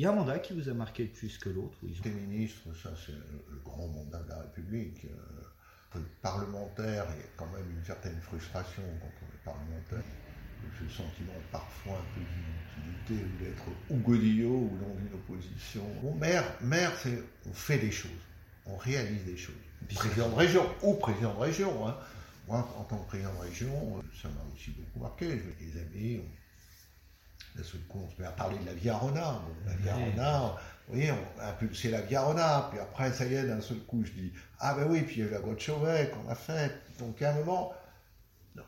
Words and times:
Il 0.00 0.04
y 0.04 0.06
a 0.06 0.12
un 0.12 0.14
mandat 0.14 0.38
qui 0.38 0.54
vous 0.54 0.66
a 0.66 0.72
marqué 0.72 1.04
plus 1.04 1.36
que 1.36 1.50
l'autre 1.50 1.76
Les 1.82 2.10
ministres, 2.10 2.68
ça 2.82 2.88
c'est 3.04 3.12
le 3.12 3.58
grand 3.62 3.86
mandat 3.86 4.22
de 4.22 4.30
la 4.30 4.38
République. 4.38 5.04
Euh, 5.04 5.98
le 5.98 6.06
parlementaire, 6.22 7.04
il 7.10 7.20
y 7.20 7.22
a 7.22 7.26
quand 7.36 7.48
même 7.48 7.70
une 7.70 7.84
certaine 7.84 8.18
frustration 8.22 8.82
quand 8.98 9.10
on 9.20 9.26
est 9.26 9.44
parlementaire. 9.44 10.02
Ce 10.78 10.88
sentiment 10.88 11.34
parfois 11.52 11.98
un 11.98 12.14
peu 12.14 12.22
d'inutilité 12.22 13.26
ou 13.26 13.44
d'être 13.44 13.64
ou 13.90 13.96
godillot 13.96 14.70
ou 14.72 14.78
dans 14.78 14.98
une 15.00 15.12
opposition. 15.12 15.84
Bon, 16.00 16.14
maire, 16.14 16.50
maire 16.62 16.92
c'est 16.96 17.22
on 17.46 17.52
fait 17.52 17.76
des 17.76 17.90
choses, 17.92 18.10
on 18.64 18.76
réalise 18.78 19.26
des 19.26 19.36
choses. 19.36 19.54
Président 19.94 20.30
de 20.30 20.34
région 20.34 20.66
ou 20.82 20.94
président 20.94 21.34
de 21.34 21.40
région. 21.40 21.86
Hein. 21.86 21.94
Moi, 22.48 22.66
en 22.78 22.84
tant 22.84 22.96
que 22.96 23.08
président 23.08 23.34
de 23.34 23.40
région, 23.40 23.98
euh, 23.98 24.02
ça 24.22 24.28
m'a 24.28 24.40
aussi 24.54 24.70
beaucoup 24.70 25.00
marqué. 25.00 25.28
J'ai 25.28 25.66
des 25.66 25.78
amis, 25.78 26.22
d'un 27.56 27.62
seul 27.62 27.80
coup, 27.82 28.00
on 28.04 28.10
se 28.10 28.20
met 28.20 28.26
à 28.26 28.32
parler 28.32 28.58
de 28.58 28.66
la 28.66 28.74
Via 28.74 28.96
Rona. 28.96 29.40
la 29.66 29.74
Via 29.74 29.94
Rona, 29.94 30.56
vous 30.86 30.94
voyez, 30.94 31.12
on 31.12 31.40
a 31.40 31.50
impulsé 31.50 31.90
la 31.90 32.00
Via 32.02 32.22
Rona. 32.22 32.68
Puis 32.70 32.80
après, 32.80 33.12
ça 33.12 33.26
y 33.26 33.34
est, 33.34 33.46
d'un 33.46 33.60
seul 33.60 33.78
coup, 33.80 34.04
je 34.04 34.12
dis 34.12 34.32
Ah 34.58 34.74
ben 34.74 34.88
oui, 34.90 35.02
puis 35.02 35.16
il 35.16 35.20
y 35.20 35.22
a 35.22 35.26
eu 35.26 35.30
la 35.30 35.40
Grotte 35.40 35.60
Chauvet 35.60 36.10
qu'on 36.10 36.28
a 36.28 36.34
faite. 36.34 36.80
Donc 36.98 37.20
à 37.22 37.32
un 37.32 37.38
moment, 37.38 37.72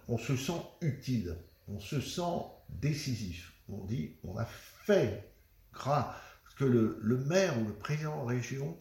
on 0.08 0.18
se 0.18 0.36
sent 0.36 0.60
utile, 0.80 1.36
on 1.68 1.80
se 1.80 2.00
sent 2.00 2.44
décisif. 2.68 3.52
On 3.68 3.84
dit 3.84 4.16
On 4.24 4.36
a 4.36 4.44
fait 4.44 5.32
grâce. 5.72 6.16
Parce 6.44 6.54
que 6.56 6.64
le, 6.64 7.16
maire 7.26 7.58
ou 7.60 7.66
le 7.66 7.74
président 7.74 8.22
de 8.24 8.28
région, 8.28 8.78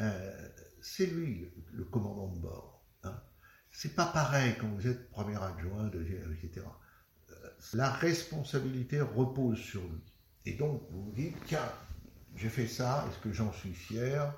euh, 0.00 0.48
c'est 0.80 1.06
lui 1.06 1.50
le, 1.72 1.84
commandant 1.84 2.28
de 2.28 2.38
bord. 2.38 2.84
Hein. 3.04 3.22
C'est 3.70 3.94
pas 3.94 4.06
pareil 4.06 4.54
quand 4.60 4.68
vous 4.68 4.86
êtes 4.86 5.10
premier 5.10 5.36
adjoint, 5.42 5.84
deuxième, 5.84 6.32
etc 6.32 6.62
la 7.74 7.90
responsabilité 7.90 9.00
repose 9.00 9.58
sur 9.58 9.80
lui. 9.80 10.02
Et 10.46 10.54
donc, 10.54 10.82
vous 10.90 11.04
vous 11.04 11.12
dites, 11.12 11.36
tiens, 11.46 11.70
j'ai 12.36 12.48
fait 12.48 12.66
ça, 12.66 13.06
est-ce 13.08 13.18
que 13.18 13.32
j'en 13.32 13.52
suis 13.52 13.72
fier 13.72 14.32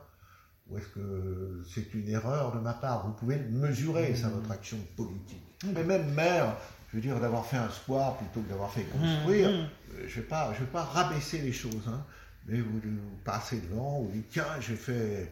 Ou 0.69 0.79
est-ce 0.79 0.89
que 0.89 1.63
c'est 1.73 1.95
une 1.95 2.09
erreur 2.09 2.55
de 2.55 2.61
ma 2.61 2.75
part? 2.75 3.07
Vous 3.07 3.13
pouvez 3.13 3.39
mesurer, 3.39 4.15
ça, 4.15 4.29
votre 4.29 4.51
action 4.51 4.79
politique. 4.97 5.43
Mais 5.75 5.85
même 5.85 6.13
maire, 6.13 6.57
je 6.91 6.97
veux 6.97 7.03
dire, 7.03 7.19
d'avoir 7.21 7.47
fait 7.47 7.57
un 7.57 7.71
square 7.71 8.19
plutôt 8.19 8.41
que 8.41 8.49
d'avoir 8.51 8.71
fait 8.71 8.85
construire, 8.85 9.51
mmh, 9.51 9.55
mmh. 9.55 9.69
Euh, 9.95 10.09
je 10.09 10.17
ne 10.19 10.23
vais, 10.23 10.29
pas, 10.29 10.51
vais 10.53 10.67
pas 10.67 10.83
rabaisser 10.83 11.39
les 11.39 11.53
choses, 11.53 11.89
hein. 11.89 12.05
mais 12.47 12.61
vous, 12.61 12.81
passez 13.25 13.61
devant, 13.61 14.01
vous 14.01 14.11
dites, 14.11 14.29
tiens, 14.31 14.47
j'ai 14.61 14.77
fait... 14.77 15.31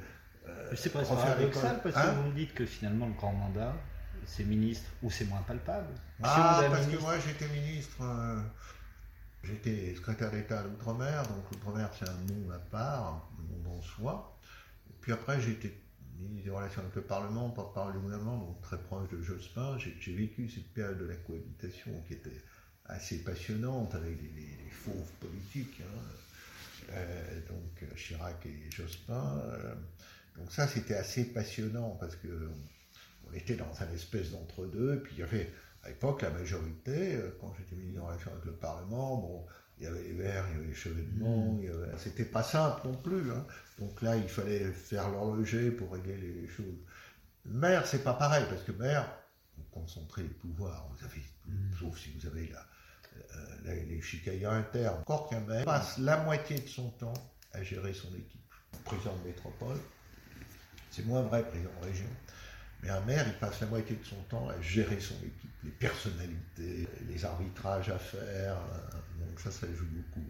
Euh, 0.49 0.73
c'est 0.75 0.91
presque 0.91 1.13
paradoxal, 1.13 1.81
parce 1.83 1.95
que 1.95 2.01
hein 2.01 2.15
vous 2.17 2.31
me 2.31 2.35
dites 2.35 2.55
que 2.55 2.67
finalement, 2.67 3.07
le 3.07 3.13
grand 3.13 3.33
mandat, 3.33 3.75
c'est 4.27 4.45
ministre 4.45 4.89
ou 5.03 5.11
c'est 5.11 5.25
moins 5.27 5.43
palpable 5.43 5.95
Ah, 6.23 6.65
parce 6.71 6.87
que 6.87 6.97
moi 6.99 7.15
j'étais 7.19 7.49
ministre, 7.49 7.97
euh, 8.03 8.41
j'étais 9.45 9.95
secrétaire 9.95 10.31
d'État 10.31 10.61
à 10.61 10.63
l'Outre-mer, 10.65 11.23
donc 11.29 11.45
l'Outre-mer 11.51 11.91
c'est 11.99 12.09
un 12.09 12.13
monde 12.13 12.53
à 12.55 12.59
part, 12.59 13.29
un 13.39 13.43
monde 13.53 13.79
en 13.79 13.83
soi. 13.83 14.39
puis 15.01 15.13
après 15.13 15.41
j'étais 15.41 15.75
ministre 16.19 16.45
des 16.45 16.51
Relations 16.51 16.83
avec 16.83 16.95
le 16.95 17.03
Parlement, 17.03 17.51
porte-parole 17.51 17.95
du 17.95 17.99
gouvernement, 17.99 18.39
donc 18.39 18.61
très 18.63 18.79
proche 18.79 19.09
de 19.11 19.21
Jospin. 19.23 19.77
J'ai 19.79 20.15
vécu 20.15 20.49
cette 20.49 20.69
période 20.73 20.99
de 20.99 21.07
la 21.07 21.17
cohabitation 21.17 21.91
qui 22.07 22.15
était 22.15 22.43
assez 22.87 23.19
passionnante 23.25 23.95
avec 23.95 24.19
les, 24.21 24.71
fauves 24.71 25.13
politiques, 25.21 25.81
hein. 25.81 26.93
euh, 26.93 27.41
donc 27.49 27.97
Chirac 27.97 28.45
et 28.47 28.71
Jospin. 28.71 29.39
Euh, 29.45 29.75
donc 30.37 30.51
ça 30.51 30.67
c'était 30.67 30.95
assez 30.95 31.27
passionnant 31.27 31.97
parce 32.01 32.17
que 32.17 32.51
on 33.33 33.37
était 33.37 33.55
dans 33.55 33.73
un 33.81 33.93
espèce 33.93 34.31
d'entre-deux, 34.31 35.01
puis 35.03 35.15
il 35.17 35.21
y 35.21 35.23
avait 35.23 35.53
à 35.83 35.89
l'époque 35.89 36.23
la 36.23 36.31
majorité, 36.31 37.17
euh, 37.17 37.37
quand 37.41 37.55
j'étais 37.59 37.77
mis 37.77 37.99
en 37.99 38.07
relation 38.07 38.31
avec 38.33 38.45
le 38.45 38.53
Parlement, 38.53 39.17
bon, 39.17 39.47
il 39.79 39.85
y 39.85 39.87
avait 39.87 40.03
les 40.03 40.13
Verts, 40.13 40.45
il 40.51 40.55
y 40.55 40.59
avait 40.59 40.69
les 40.69 40.75
Chevènements, 40.75 41.55
mmh. 41.55 41.99
c'était 41.99 42.25
pas 42.25 42.43
simple 42.43 42.87
non 42.87 42.95
plus. 42.95 43.33
Hein. 43.33 43.45
Donc 43.79 44.01
là, 44.03 44.17
il 44.17 44.29
fallait 44.29 44.71
faire 44.71 45.11
l'horloger 45.11 45.71
pour 45.71 45.93
régler 45.93 46.17
les 46.17 46.49
choses. 46.49 46.77
Maire, 47.47 47.87
c'est 47.87 48.05
pas 48.05 48.15
pareil, 48.15 48.45
parce 48.49 48.63
que 48.63 48.73
maire, 48.73 49.11
vous 49.57 49.65
concentrez 49.73 50.23
le 50.23 50.29
pouvoir, 50.29 50.89
vous 50.93 51.05
avez, 51.05 51.23
mmh. 51.47 51.77
sauf 51.81 51.99
si 51.99 52.11
vous 52.17 52.27
avez 52.29 52.49
la, 52.49 52.65
euh, 53.67 53.85
les 53.89 54.01
chicailles 54.01 54.45
internes. 54.45 55.01
Encore 55.01 55.29
qu'un 55.29 55.41
maire 55.41 55.65
passe 55.65 55.99
la 55.99 56.23
moitié 56.23 56.59
de 56.59 56.69
son 56.69 56.91
temps 56.91 57.15
à 57.53 57.63
gérer 57.63 57.93
son 57.93 58.09
équipe. 58.15 58.41
Président 58.85 59.17
de 59.17 59.29
métropole, 59.29 59.79
c'est 60.91 61.05
moins 61.07 61.23
vrai 61.23 61.47
président 61.47 61.71
de 61.81 61.87
région. 61.87 62.07
Mais 62.83 62.91
un 62.91 63.01
maire, 63.03 63.25
il 63.27 63.35
passe 63.35 63.61
la 63.61 63.69
moitié 63.69 63.97
de 63.97 64.05
son 64.05 64.21
temps 64.29 64.49
à 64.49 64.61
gérer 64.61 64.99
son 64.99 65.15
équipe, 65.25 65.55
les 65.63 65.71
personnalités, 65.71 66.89
les 67.09 67.25
arbitrages 67.25 67.91
à 67.91 67.99
faire. 67.99 68.57
Euh, 68.57 69.25
donc 69.25 69.39
ça, 69.39 69.51
ça 69.53 69.67
joue 69.73 69.87
beaucoup. 69.87 70.27